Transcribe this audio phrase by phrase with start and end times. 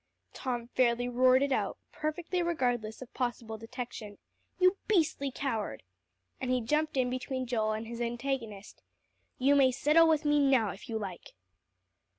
[0.33, 4.17] Tom fairly roared it out, perfectly regardless of possible detection.
[4.57, 5.83] "You beastly coward!"
[6.39, 8.81] And he jumped in between Joel and his antagonist.
[9.37, 11.35] "You may settle with me now if you like."